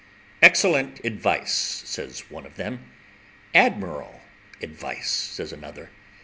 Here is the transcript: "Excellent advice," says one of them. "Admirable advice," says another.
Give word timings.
"Excellent 0.41 0.99
advice," 1.05 1.53
says 1.85 2.27
one 2.31 2.43
of 2.47 2.55
them. 2.55 2.91
"Admirable 3.53 4.19
advice," 4.59 5.11
says 5.11 5.53
another. 5.53 5.91